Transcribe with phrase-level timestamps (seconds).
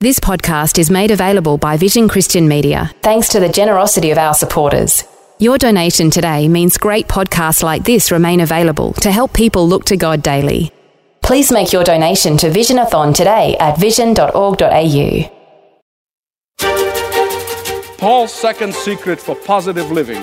[0.00, 4.32] This podcast is made available by Vision Christian Media thanks to the generosity of our
[4.32, 5.02] supporters.
[5.40, 9.96] Your donation today means great podcasts like this remain available to help people look to
[9.96, 10.70] God daily.
[11.20, 15.30] Please make your donation to Visionathon today at vision.org.au.
[17.96, 20.22] Paul's second secret for positive living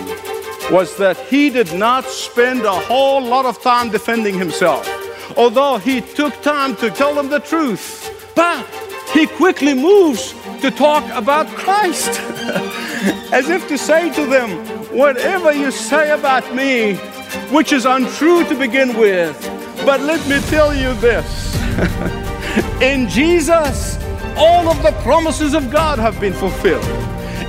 [0.71, 4.87] was that he did not spend a whole lot of time defending himself,
[5.35, 8.09] although he took time to tell them the truth.
[8.37, 8.65] But
[9.15, 12.09] he quickly moves to talk about Christ,
[13.31, 14.49] as if to say to them,
[14.93, 16.95] Whatever you say about me,
[17.49, 19.39] which is untrue to begin with,
[19.85, 21.55] but let me tell you this
[22.81, 23.97] in Jesus,
[24.35, 26.85] all of the promises of God have been fulfilled.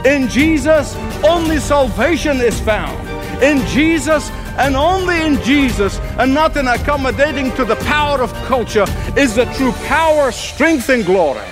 [0.07, 0.95] In Jesus,
[1.25, 2.97] only salvation is found.
[3.43, 8.87] In Jesus, and only in Jesus, and not in accommodating to the power of culture,
[9.17, 11.47] is the true power, strength, and glory.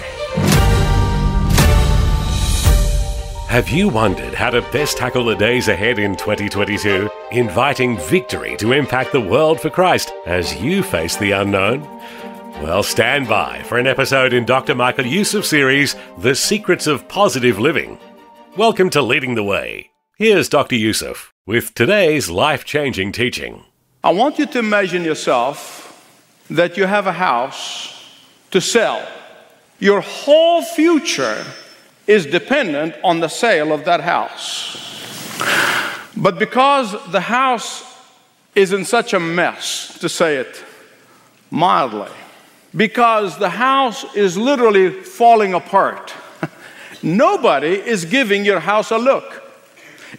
[3.55, 8.73] Have you wondered how to best tackle the days ahead in 2022, inviting victory to
[8.73, 11.83] impact the world for Christ as you face the unknown?
[12.61, 14.75] Well, stand by for an episode in Dr.
[14.75, 18.01] Michael Youssef's series, The Secrets of Positive Living.
[18.57, 19.93] Welcome to Leading the Way.
[20.19, 20.75] Here's Dr.
[20.75, 23.63] Youssef with today's life changing teaching.
[24.03, 26.05] I want you to imagine yourself
[26.51, 28.05] that you have a house
[28.51, 29.07] to sell.
[29.79, 31.47] Your whole future
[32.07, 34.81] is dependent on the sale of that house.
[36.17, 37.83] But because the house
[38.55, 40.63] is in such a mess, to say it
[41.51, 42.11] mildly,
[42.77, 46.15] because the house is literally falling apart,
[47.03, 49.43] nobody is giving your house a look.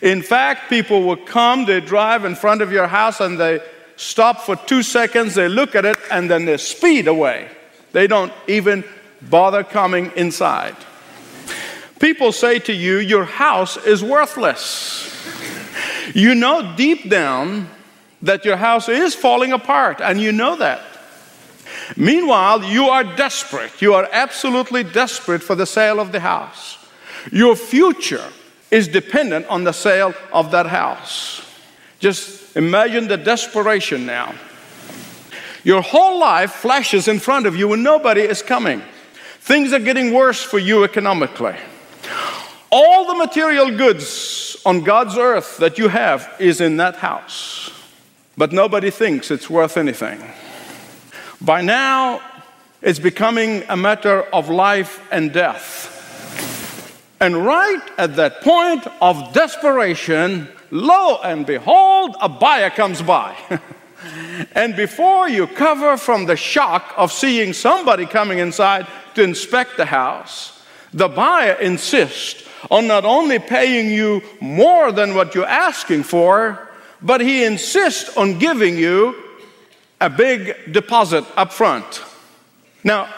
[0.01, 3.61] In fact, people will come, they drive in front of your house and they
[3.95, 7.47] stop for two seconds, they look at it, and then they speed away.
[7.93, 8.83] They don't even
[9.21, 10.75] bother coming inside.
[11.99, 15.11] People say to you, Your house is worthless.
[16.13, 17.69] You know deep down
[18.21, 20.81] that your house is falling apart, and you know that.
[21.95, 23.81] Meanwhile, you are desperate.
[23.81, 26.77] You are absolutely desperate for the sale of the house.
[27.31, 28.25] Your future
[28.71, 31.41] is dependent on the sale of that house.
[31.99, 34.33] Just imagine the desperation now.
[35.63, 38.81] Your whole life flashes in front of you and nobody is coming.
[39.39, 41.55] Things are getting worse for you economically.
[42.71, 47.71] All the material goods on God's earth that you have is in that house,
[48.37, 50.21] but nobody thinks it's worth anything.
[51.41, 52.21] By now,
[52.81, 55.91] it's becoming a matter of life and death.
[57.19, 63.35] And right at that point of desperation, lo and behold, a buyer comes by.
[64.53, 69.85] and before you cover from the shock of seeing somebody coming inside to inspect the
[69.85, 70.61] house,
[70.93, 76.69] the buyer insists on not only paying you more than what you're asking for,
[77.01, 79.15] but he insists on giving you
[80.01, 82.03] a big deposit up front.
[82.83, 83.13] Now,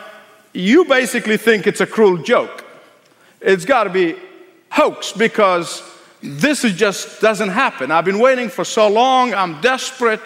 [0.53, 2.65] you basically think it's a cruel joke.
[3.41, 4.15] It's got to be
[4.69, 5.83] hoax because
[6.21, 7.91] this just doesn't happen.
[7.91, 10.21] I've been waiting for so long, I'm desperate.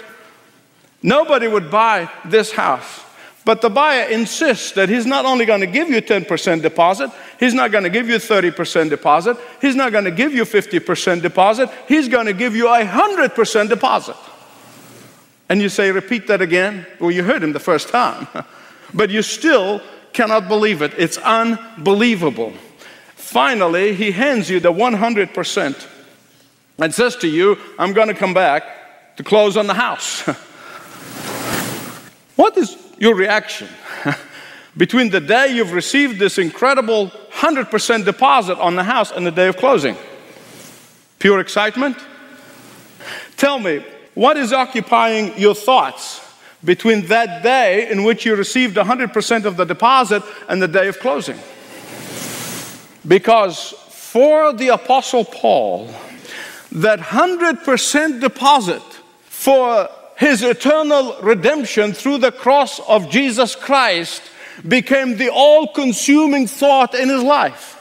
[1.04, 3.02] Nobody would buy this house.
[3.44, 7.10] But the buyer insists that he's not only going to give you 10% deposit,
[7.40, 11.22] he's not going to give you 30% deposit, he's not going to give you 50%
[11.22, 14.16] deposit, he's going to give you a 100% deposit.
[15.50, 16.86] And you say, repeat that again?
[17.00, 18.28] Well, you heard him the first time,
[18.94, 19.82] but you still
[20.14, 20.94] cannot believe it.
[20.98, 22.54] It's unbelievable.
[23.16, 25.88] Finally, he hands you the 100%
[26.78, 30.30] and says to you, I'm going to come back to close on the house.
[32.42, 33.68] what is your reaction
[34.76, 39.48] between the day you've received this incredible 100% deposit on the house and the day
[39.48, 39.96] of closing?
[41.20, 41.98] Pure excitement?
[43.38, 43.86] Tell me,
[44.16, 46.20] what is occupying your thoughts
[46.66, 50.98] between that day in which you received 100% of the deposit and the day of
[50.98, 51.38] closing?
[53.08, 55.94] Because for the Apostle Paul,
[56.72, 58.82] that 100% deposit
[59.26, 59.88] for
[60.22, 64.22] his eternal redemption through the cross of Jesus Christ
[64.68, 67.80] became the all consuming thought in his life.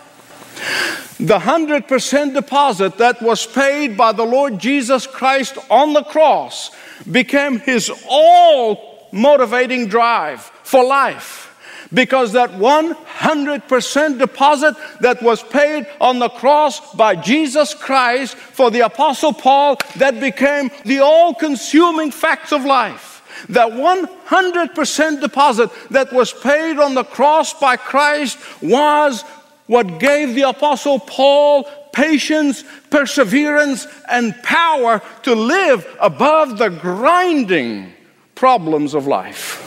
[1.19, 6.71] the 100% deposit that was paid by the Lord Jesus Christ on the cross
[7.13, 11.50] became his all motivating drive for life.
[11.93, 18.81] Because that 100% deposit that was paid on the cross by Jesus Christ for the
[18.81, 23.23] Apostle Paul, that became the all consuming facts of life.
[23.49, 29.23] That 100% deposit that was paid on the cross by Christ was
[29.67, 37.93] what gave the Apostle Paul patience, perseverance, and power to live above the grinding
[38.35, 39.67] problems of life.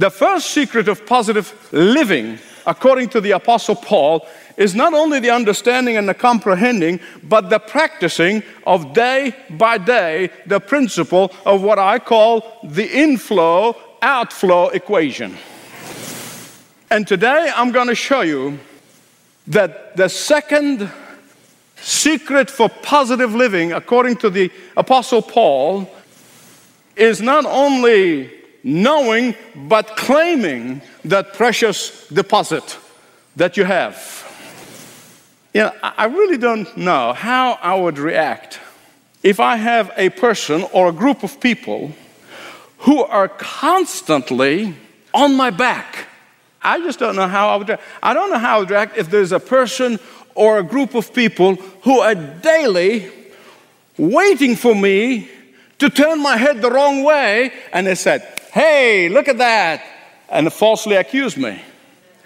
[0.00, 4.26] The first secret of positive living, according to the Apostle Paul,
[4.56, 10.30] is not only the understanding and the comprehending, but the practicing of day by day
[10.46, 15.36] the principle of what I call the inflow outflow equation.
[16.90, 18.58] And today I'm going to show you
[19.48, 20.90] that the second
[21.76, 25.90] secret for positive living, according to the Apostle Paul,
[26.96, 32.78] is not only knowing but claiming that precious deposit
[33.36, 34.16] that you have.
[35.54, 38.60] You know, I really don't know how I would react
[39.22, 41.92] if I have a person or a group of people
[42.78, 44.74] who are constantly
[45.12, 46.06] on my back
[46.62, 47.82] I just don't know how I would react.
[48.02, 49.98] I don't know how I would react if there's a person
[50.34, 53.10] or a group of people who are daily
[53.96, 55.28] waiting for me
[55.78, 59.82] to turn my head the wrong way and they said, Hey, look at that,
[60.28, 61.60] and falsely accuse me.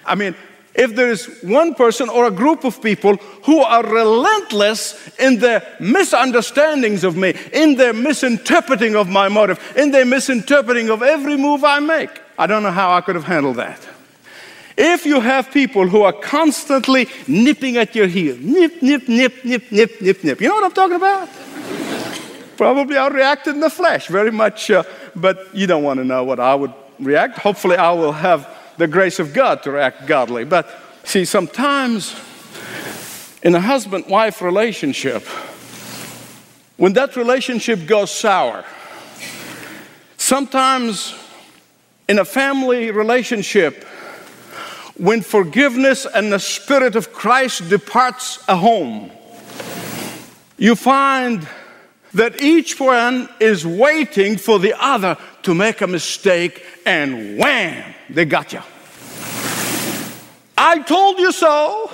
[0.06, 0.34] I mean,
[0.74, 5.62] if there is one person or a group of people who are relentless in their
[5.78, 11.62] misunderstandings of me, in their misinterpreting of my motive, in their misinterpreting of every move
[11.62, 13.86] I make, I don't know how I could have handled that.
[14.76, 19.70] If you have people who are constantly nipping at your heel, nip, nip, nip, nip,
[19.70, 21.28] nip, nip, nip, you know what I'm talking about?
[22.56, 24.84] Probably I'll react in the flesh very much, uh,
[25.16, 27.38] but you don't want to know what I would react.
[27.38, 30.44] Hopefully, I will have the grace of God to react godly.
[30.44, 30.68] But
[31.04, 32.14] see, sometimes
[33.42, 35.26] in a husband wife relationship,
[36.76, 38.64] when that relationship goes sour,
[40.16, 41.14] sometimes
[42.08, 43.84] in a family relationship,
[44.96, 49.10] when forgiveness and the Spirit of Christ departs a home,
[50.56, 51.46] you find
[52.14, 58.24] that each one is waiting for the other to make a mistake, and wham, they
[58.24, 58.62] got you.
[60.56, 61.90] I told you so.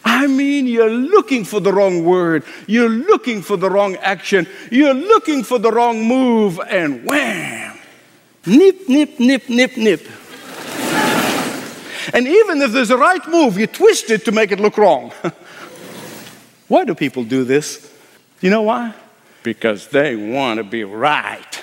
[0.04, 4.94] I mean, you're looking for the wrong word, you're looking for the wrong action, you're
[4.94, 7.78] looking for the wrong move, and wham!
[8.44, 10.06] Nip, nip, nip, nip, nip.
[12.12, 15.12] And even if there's a right move, you twist it to make it look wrong.
[16.68, 17.92] why do people do this?
[18.40, 18.94] You know why?
[19.42, 21.62] Because they want to be right.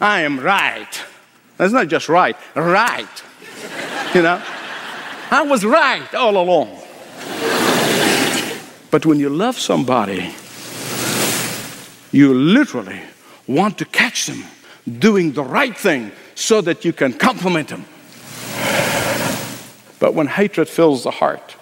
[0.00, 1.02] I am right.
[1.56, 3.22] That's not just right, right.
[4.14, 4.42] you know?
[5.30, 6.78] I was right all along.
[8.90, 10.34] But when you love somebody,
[12.12, 13.00] you literally
[13.46, 14.44] want to catch them
[14.86, 17.84] doing the right thing so that you can compliment them.
[20.04, 21.56] But when hatred fills the heart,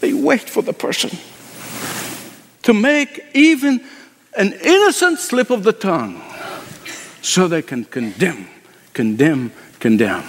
[0.00, 1.10] they wait for the person
[2.64, 3.82] to make even
[4.36, 6.20] an innocent slip of the tongue
[7.22, 8.46] so they can condemn,
[8.92, 10.22] condemn, condemn.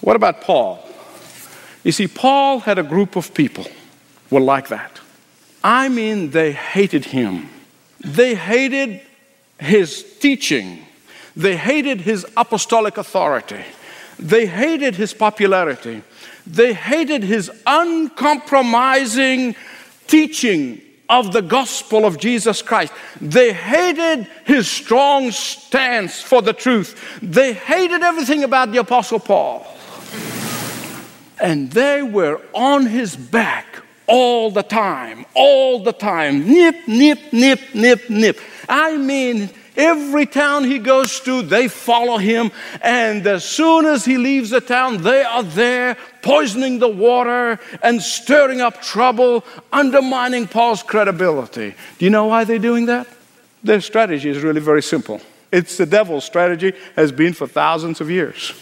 [0.00, 0.84] What about Paul?
[1.84, 3.66] You see, Paul had a group of people
[4.30, 4.98] were like that.
[5.62, 7.48] I mean, they hated him.
[8.00, 9.02] They hated
[9.60, 10.84] his teaching.
[11.36, 13.64] They hated his apostolic authority.
[14.18, 16.02] They hated his popularity.
[16.46, 19.54] They hated his uncompromising
[20.06, 22.92] teaching of the gospel of Jesus Christ.
[23.20, 27.18] They hated his strong stance for the truth.
[27.22, 29.66] They hated everything about the Apostle Paul.
[31.40, 36.48] And they were on his back all the time, all the time.
[36.48, 38.40] Nip, nip, nip, nip, nip.
[38.68, 42.50] I mean, every town he goes to, they follow him.
[42.82, 48.02] And as soon as he leaves the town, they are there poisoning the water and
[48.02, 51.74] stirring up trouble, undermining Paul's credibility.
[51.98, 53.06] Do you know why they're doing that?
[53.62, 55.20] Their strategy is really very simple.
[55.50, 58.52] It's the devil's strategy, has been for thousands of years.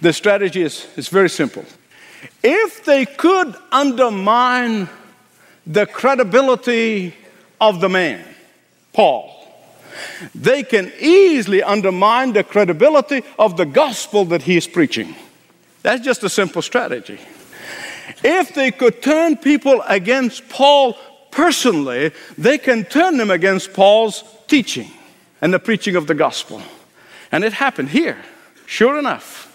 [0.00, 1.64] The strategy is, is very simple.
[2.42, 4.88] If they could undermine
[5.66, 7.14] the credibility
[7.60, 8.24] of the man,
[8.94, 9.39] Paul,
[10.34, 15.14] they can easily undermine the credibility of the gospel that he is preaching.
[15.82, 17.18] That's just a simple strategy.
[18.22, 20.96] If they could turn people against Paul
[21.30, 24.90] personally, they can turn them against Paul's teaching
[25.40, 26.60] and the preaching of the gospel.
[27.32, 28.18] And it happened here,
[28.66, 29.46] sure enough.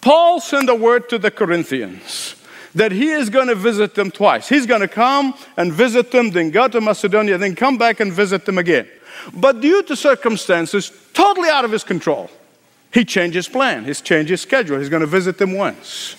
[0.00, 2.36] Paul sent a word to the Corinthians
[2.74, 4.48] that he is going to visit them twice.
[4.48, 8.12] He's going to come and visit them, then go to Macedonia, then come back and
[8.12, 8.88] visit them again.
[9.32, 12.30] But due to circumstances totally out of his control,
[12.92, 14.78] he changed his plan, he's changed his schedule.
[14.78, 16.16] He's going to visit them once.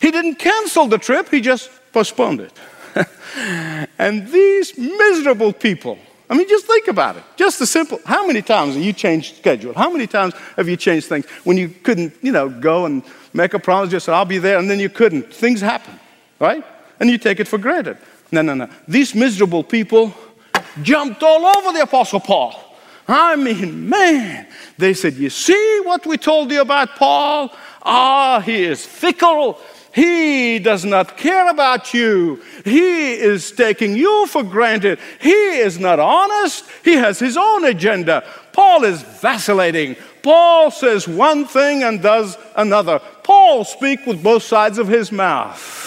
[0.00, 2.52] He didn't cancel the trip, he just postponed it.
[3.98, 5.98] and these miserable people,
[6.30, 7.24] I mean, just think about it.
[7.36, 9.74] Just a simple, how many times have you changed schedule?
[9.74, 13.02] How many times have you changed things when you couldn't, you know, go and
[13.32, 15.32] make a promise, just said, I'll be there, and then you couldn't.
[15.32, 15.98] Things happen,
[16.38, 16.64] right?
[17.00, 17.96] And you take it for granted.
[18.30, 18.68] No, no, no.
[18.86, 20.12] These miserable people
[20.82, 22.54] jumped all over the Apostle Paul.
[23.06, 27.50] I mean, man, they said, You see what we told you about Paul?
[27.82, 29.58] Ah, he is fickle.
[29.94, 32.42] He does not care about you.
[32.64, 34.98] He is taking you for granted.
[35.20, 36.64] He is not honest.
[36.84, 38.22] He has his own agenda.
[38.52, 39.96] Paul is vacillating.
[40.22, 43.00] Paul says one thing and does another.
[43.22, 45.86] Paul speaks with both sides of his mouth.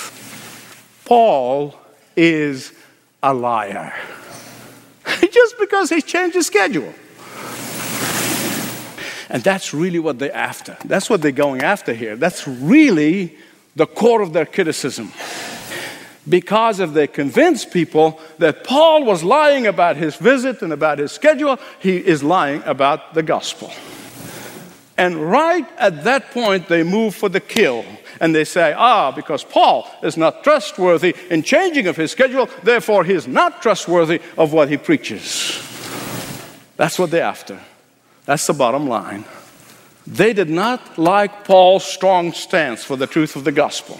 [1.05, 1.77] Paul
[2.15, 2.73] is
[3.21, 3.93] a liar.
[5.31, 6.93] Just because he changed his schedule.
[9.29, 10.77] And that's really what they're after.
[10.83, 12.17] That's what they're going after here.
[12.17, 13.37] That's really
[13.75, 15.11] the core of their criticism.
[16.27, 21.11] Because if they convince people that Paul was lying about his visit and about his
[21.11, 23.71] schedule, he is lying about the gospel.
[25.01, 27.83] And right at that point, they move for the kill.
[28.19, 33.03] And they say, ah, because Paul is not trustworthy in changing of his schedule, therefore
[33.03, 35.57] he is not trustworthy of what he preaches.
[36.77, 37.59] That's what they're after.
[38.25, 39.25] That's the bottom line.
[40.05, 43.99] They did not like Paul's strong stance for the truth of the gospel.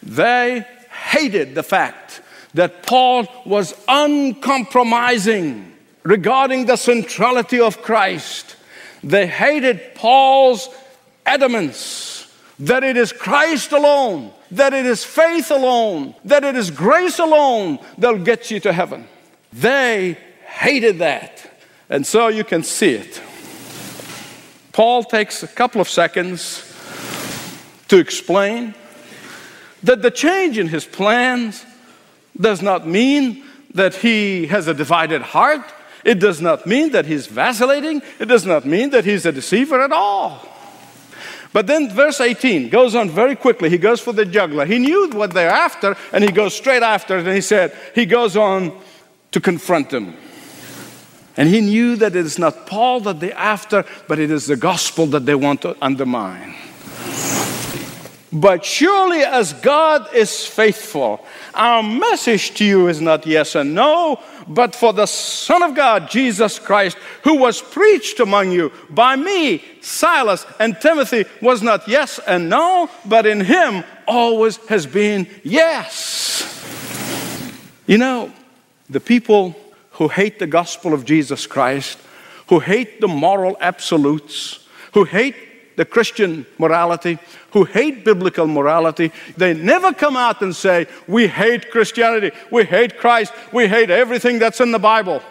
[0.00, 0.64] They
[1.10, 2.22] hated the fact
[2.54, 5.72] that Paul was uncompromising
[6.04, 8.54] regarding the centrality of Christ.
[9.04, 10.68] They hated Paul's
[11.26, 12.26] adamance
[12.58, 17.78] that it is Christ alone, that it is faith alone, that it is grace alone
[17.98, 19.06] that'll get you to heaven.
[19.52, 21.50] They hated that.
[21.90, 23.20] And so you can see it.
[24.72, 26.74] Paul takes a couple of seconds
[27.88, 28.74] to explain
[29.82, 31.66] that the change in his plans
[32.40, 33.44] does not mean
[33.74, 35.73] that he has a divided heart.
[36.04, 38.02] It does not mean that he's vacillating.
[38.18, 40.46] It does not mean that he's a deceiver at all.
[41.54, 43.70] But then verse 18 goes on very quickly.
[43.70, 44.66] He goes for the juggler.
[44.66, 48.06] He knew what they're after, and he goes straight after it, and he said, he
[48.06, 48.76] goes on
[49.30, 50.16] to confront them.
[51.36, 54.56] And he knew that it is not Paul that they're after, but it is the
[54.56, 56.54] gospel that they want to undermine.
[58.32, 64.20] But surely, as God is faithful, our message to you is not yes and no,
[64.46, 69.62] but for the Son of God, Jesus Christ, who was preached among you by me,
[69.80, 76.50] Silas, and Timothy, was not yes and no, but in him always has been yes.
[77.86, 78.32] You know,
[78.88, 79.56] the people
[79.92, 81.98] who hate the gospel of Jesus Christ,
[82.48, 85.36] who hate the moral absolutes, who hate
[85.76, 87.18] the Christian morality,
[87.52, 92.98] who hate biblical morality, they never come out and say, We hate Christianity, we hate
[92.98, 95.22] Christ, we hate everything that's in the Bible.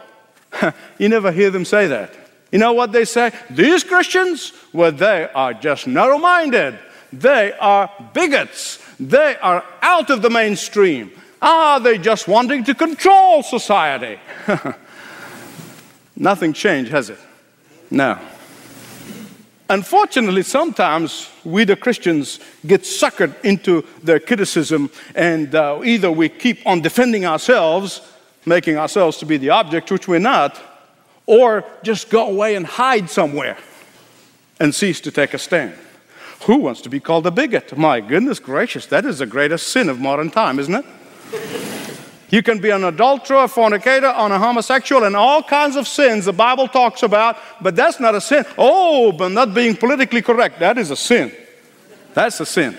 [0.97, 2.13] you never hear them say that.
[2.51, 3.31] You know what they say?
[3.49, 6.77] These Christians, well, they are just narrow minded,
[7.11, 11.11] they are bigots, they are out of the mainstream.
[11.41, 14.17] Are they just wanting to control society?
[16.15, 17.19] Nothing changed, has it?
[17.91, 18.17] No.
[19.73, 26.59] Unfortunately, sometimes we, the Christians, get suckered into their criticism, and uh, either we keep
[26.67, 28.01] on defending ourselves,
[28.45, 30.61] making ourselves to be the object, which we're not,
[31.25, 33.57] or just go away and hide somewhere
[34.59, 35.73] and cease to take a stand.
[36.45, 37.75] Who wants to be called a bigot?
[37.75, 41.72] My goodness gracious, that is the greatest sin of modern time, isn't it?
[42.33, 46.25] You can be an adulterer, a fornicator, on a homosexual, and all kinds of sins
[46.25, 48.43] the Bible talks about, but that's not a sin.
[48.57, 51.31] Oh, but not being politically correct, that is a sin.
[52.15, 52.75] That's a sin.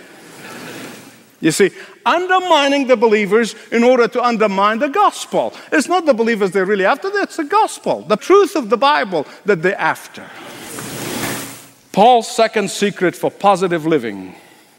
[1.41, 1.71] You see,
[2.05, 5.55] undermining the believers in order to undermine the gospel.
[5.71, 9.25] It's not the believers they're really after, it's the gospel, the truth of the Bible
[9.45, 10.29] that they're after.
[11.93, 14.35] Paul's second secret for positive living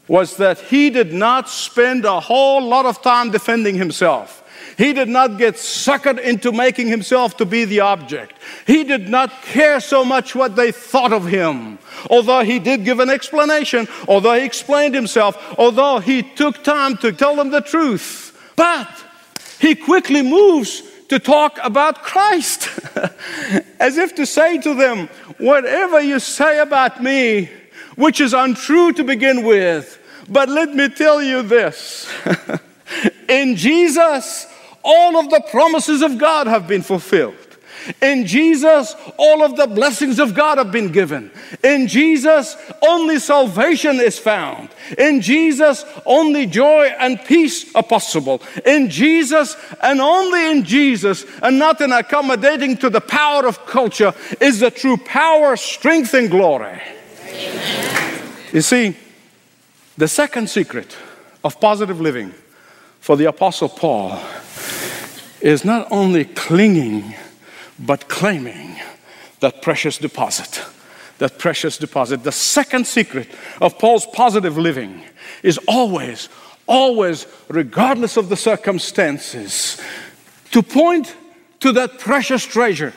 [0.06, 4.42] was that he did not spend a whole lot of time defending himself.
[4.76, 8.34] He did not get suckered into making himself to be the object.
[8.66, 11.78] He did not care so much what they thought of him.
[12.10, 17.12] Although he did give an explanation, although he explained himself, although he took time to
[17.12, 18.52] tell them the truth.
[18.54, 18.88] But
[19.58, 22.68] he quickly moves to talk about Christ,
[23.80, 27.50] as if to say to them, Whatever you say about me,
[27.94, 32.10] which is untrue to begin with, but let me tell you this
[33.28, 34.46] in Jesus,
[34.86, 37.34] all of the promises of God have been fulfilled.
[38.02, 41.30] In Jesus, all of the blessings of God have been given.
[41.62, 44.70] In Jesus, only salvation is found.
[44.98, 48.42] In Jesus, only joy and peace are possible.
[48.64, 54.12] In Jesus, and only in Jesus, and not in accommodating to the power of culture,
[54.40, 56.80] is the true power, strength, and glory.
[57.28, 58.32] Amen.
[58.52, 58.96] You see,
[59.96, 60.96] the second secret
[61.44, 62.32] of positive living
[63.00, 64.18] for the Apostle Paul
[65.46, 67.14] is not only clinging,
[67.78, 68.74] but claiming
[69.38, 70.60] that precious deposit.
[71.18, 72.24] That precious deposit.
[72.24, 73.28] The second secret
[73.60, 75.04] of Paul's positive living
[75.44, 76.28] is always,
[76.66, 79.80] always, regardless of the circumstances,
[80.50, 81.14] to point
[81.60, 82.92] to that precious treasure.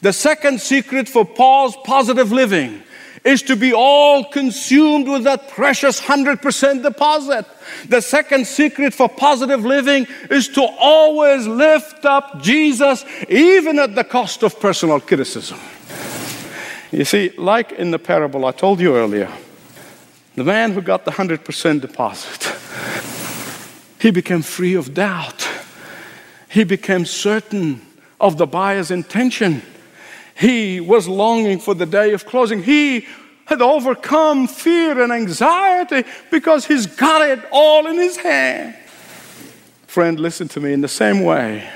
[0.00, 2.84] The second secret for Paul's positive living
[3.24, 7.46] is to be all consumed with that precious 100% deposit.
[7.88, 14.04] The second secret for positive living is to always lift up Jesus, even at the
[14.04, 15.58] cost of personal criticism.
[16.92, 19.30] You see, like in the parable I told you earlier,
[20.36, 22.52] the man who got the 100% deposit,
[24.00, 25.48] he became free of doubt.
[26.48, 27.80] He became certain
[28.20, 29.62] of the buyer's intention.
[30.34, 32.62] He was longing for the day of closing.
[32.62, 33.06] He
[33.44, 38.74] had overcome fear and anxiety because he's got it all in his hand.
[39.86, 41.68] Friend, listen to me in the same way.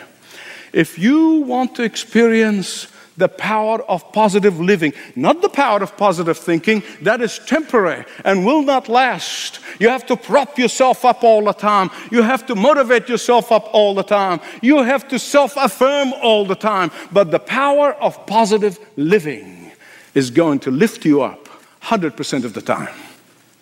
[0.72, 6.38] If you want to experience the power of positive living, not the power of positive
[6.38, 6.82] thinking.
[7.02, 9.58] That is temporary and will not last.
[9.80, 11.90] You have to prop yourself up all the time.
[12.10, 14.40] You have to motivate yourself up all the time.
[14.62, 16.92] You have to self affirm all the time.
[17.12, 19.72] But the power of positive living
[20.14, 21.48] is going to lift you up
[21.82, 22.94] 100% of the time.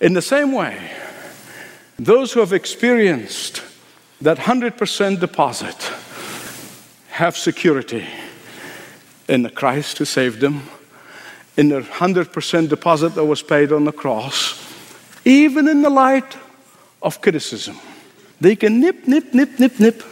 [0.00, 0.90] In the same way,
[1.98, 3.62] those who have experienced
[4.20, 5.92] that 100% deposit
[7.08, 8.06] have security
[9.28, 10.62] in the Christ who saved them,
[11.56, 14.62] in the 100% deposit that was paid on the cross,
[15.24, 16.36] even in the light
[17.02, 17.76] of criticism.
[18.40, 20.02] They can nip, nip, nip, nip, nip.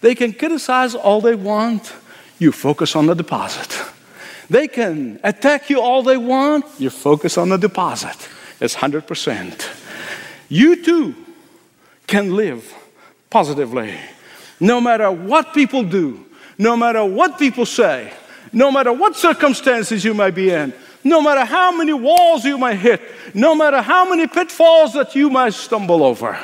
[0.00, 1.92] They can criticize all they want.
[2.38, 3.78] You focus on the deposit.
[4.48, 6.64] They can attack you all they want.
[6.78, 8.16] You focus on the deposit.
[8.60, 9.68] It's 100%.
[10.48, 11.14] You too
[12.06, 12.74] can live
[13.28, 13.94] positively.
[14.58, 16.26] No matter what people do,
[16.58, 18.12] no matter what people say,
[18.52, 20.72] no matter what circumstances you may be in,
[21.04, 23.00] no matter how many walls you may hit,
[23.34, 26.38] no matter how many pitfalls that you might stumble over,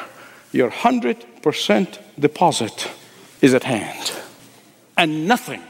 [0.52, 2.90] your 100% deposit
[3.42, 4.12] is at hand.
[4.96, 5.62] And nothing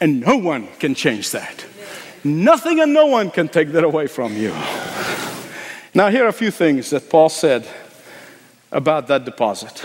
[0.00, 1.64] and no one can change that.
[2.22, 4.50] Nothing and no one can take that away from you.
[5.94, 7.66] Now, here are a few things that Paul said
[8.70, 9.84] about that deposit.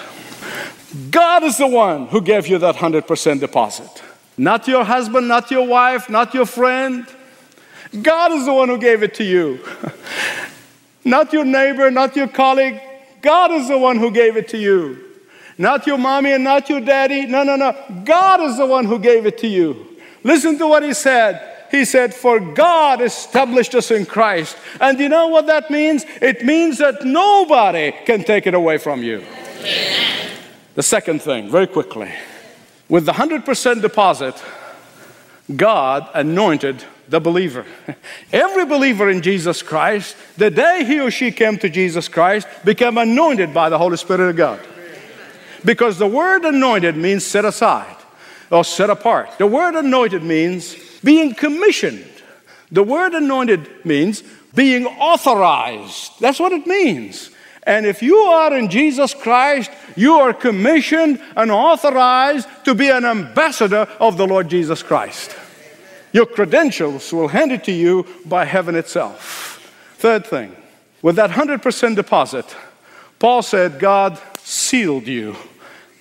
[1.10, 4.04] God is the one who gave you that 100% deposit.
[4.42, 7.06] Not your husband, not your wife, not your friend.
[8.02, 9.60] God is the one who gave it to you.
[11.06, 12.82] not your neighbor, not your colleague.
[13.22, 14.98] God is the one who gave it to you.
[15.60, 17.28] Not your mommy and not your daddy.
[17.28, 17.78] No, no, no.
[18.04, 19.86] God is the one who gave it to you.
[20.24, 21.68] Listen to what he said.
[21.70, 24.58] He said, For God established us in Christ.
[24.80, 26.04] And you know what that means?
[26.20, 29.24] It means that nobody can take it away from you.
[29.60, 30.32] Amen.
[30.74, 32.12] The second thing, very quickly,
[32.92, 34.36] with the 100% deposit,
[35.56, 37.66] God anointed the believer.
[38.34, 42.98] Every believer in Jesus Christ, the day he or she came to Jesus Christ, became
[42.98, 44.60] anointed by the Holy Spirit of God.
[45.64, 47.96] Because the word anointed means set aside
[48.52, 49.38] or set apart.
[49.38, 52.06] The word anointed means being commissioned.
[52.74, 54.22] The word anointed means
[54.54, 56.12] being authorized.
[56.20, 57.31] That's what it means.
[57.64, 63.06] And if you are in Jesus Christ, you are commissioned and authorized to be an
[63.06, 65.36] ambassador of the Lord Jesus Christ.
[66.12, 69.72] Your credentials will hand it to you by heaven itself.
[69.98, 70.56] Third thing,
[71.02, 72.56] with that 100% deposit,
[73.20, 75.36] Paul said, God sealed you.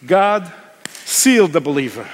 [0.07, 0.51] God
[0.89, 2.09] sealed the believer.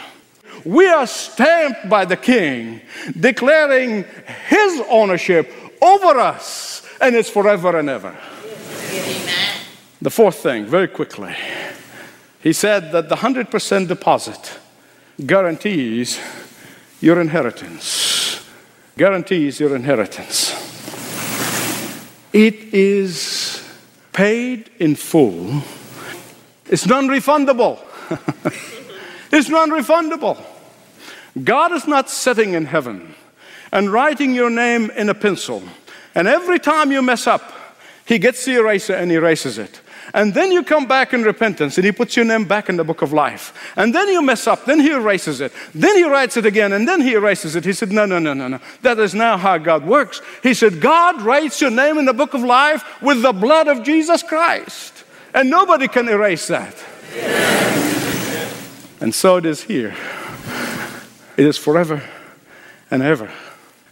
[0.65, 2.81] We are stamped by the King,
[3.19, 4.05] declaring
[4.49, 8.17] His ownership over us, and it's forever and ever.
[9.03, 9.61] Amen.
[10.03, 11.35] The fourth thing, very quickly,
[12.43, 14.59] He said that the 100% deposit
[15.25, 16.21] guarantees
[17.01, 18.45] your inheritance.
[18.97, 20.55] Guarantees your inheritance.
[22.33, 23.63] It is
[24.13, 25.63] paid in full.
[26.67, 27.79] It's non refundable.
[29.33, 30.43] it's non refundable.
[31.43, 33.15] God is not sitting in heaven
[33.73, 35.63] and writing your name in a pencil.
[36.15, 37.43] And every time you mess up,
[38.07, 39.81] he gets the eraser and erases it.
[40.15, 42.85] And then you come back in repentance and he puts your name back in the
[42.85, 43.73] book of life.
[43.77, 45.53] And then you mess up, then he erases it.
[45.75, 47.65] Then he writes it again and then he erases it.
[47.65, 48.61] He said, No, no, no, no, no.
[48.83, 50.23] That is now how God works.
[50.43, 53.83] He said, God writes your name in the book of life with the blood of
[53.83, 55.05] Jesus Christ.
[55.35, 56.77] And nobody can erase that.
[59.01, 59.97] And so it is here.
[61.37, 62.03] It is forever
[62.91, 63.31] and ever.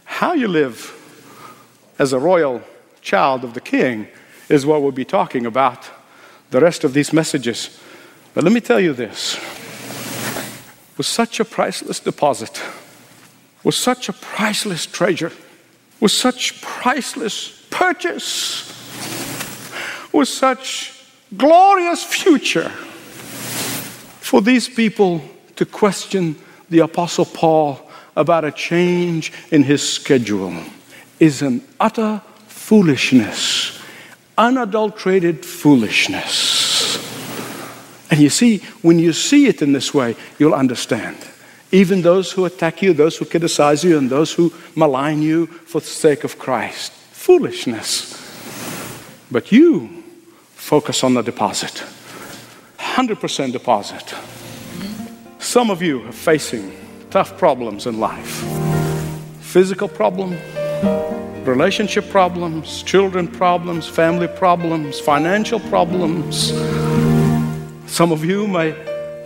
[0.05, 0.93] How you live
[1.99, 2.61] as a royal
[3.05, 4.07] child of the king
[4.49, 5.89] is what we'll be talking about
[6.49, 7.79] the rest of these messages.
[8.33, 9.35] But let me tell you this
[10.97, 12.61] with such a priceless deposit,
[13.63, 15.31] with such a priceless treasure,
[15.99, 18.67] with such priceless purchase,
[20.11, 22.69] with such glorious future,
[24.19, 25.21] for these people
[25.57, 26.35] to question
[26.69, 27.79] the Apostle Paul
[28.15, 30.55] about a change in his schedule
[31.19, 32.21] is an utter
[32.65, 33.79] foolishness,
[34.39, 36.97] unadulterated foolishness.
[38.09, 41.15] And you see, when you see it in this way, you'll understand.
[41.71, 45.79] Even those who attack you, those who criticize you, and those who malign you for
[45.79, 46.91] the sake of Christ.
[47.11, 48.15] Foolishness.
[49.29, 50.03] But you
[50.55, 51.83] focus on the deposit
[52.79, 54.15] 100% deposit.
[55.37, 56.75] Some of you are facing
[57.11, 58.43] tough problems in life
[59.39, 60.35] physical problem,
[61.47, 66.49] relationship problems, children problems, family problems, financial problems.
[67.87, 68.73] Some of you may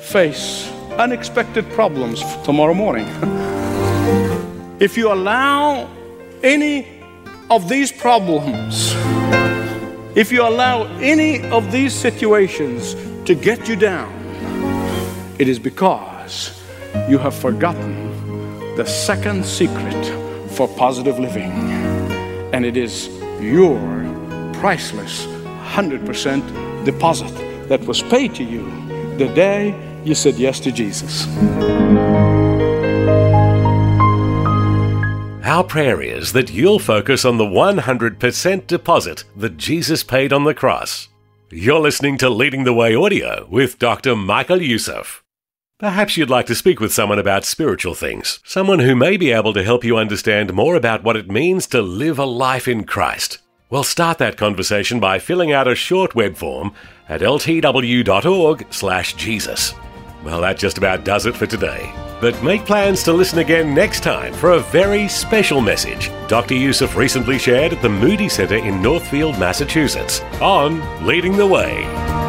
[0.02, 3.08] face unexpected problems tomorrow morning.
[4.80, 5.90] if you allow
[6.44, 6.88] any
[7.50, 8.94] of these problems,
[10.16, 14.12] if you allow any of these situations to get you down,
[15.40, 16.62] it is because
[17.08, 18.10] you have forgotten
[18.76, 20.06] the second secret
[20.52, 21.79] for positive living,
[22.54, 23.08] and it is
[23.40, 23.78] your
[24.54, 27.34] priceless 100% deposit
[27.70, 28.64] that was paid to you
[29.18, 31.28] the day you said yes to Jesus.
[35.46, 40.54] Our prayer is that you'll focus on the 100% deposit that Jesus paid on the
[40.54, 41.10] cross.
[41.52, 44.16] You're listening to Leading the Way audio with Dr.
[44.16, 45.24] Michael Youssef.
[45.80, 49.54] Perhaps you'd like to speak with someone about spiritual things, someone who may be able
[49.54, 53.38] to help you understand more about what it means to live a life in Christ.
[53.70, 56.74] Well, start that conversation by filling out a short web form
[57.08, 58.04] at ltw.org/jesus.
[60.22, 61.90] Well, that just about does it for today.
[62.20, 66.56] But make plans to listen again next time for a very special message Dr.
[66.56, 72.29] Youssef recently shared at the Moody Center in Northfield, Massachusetts on Leading the Way.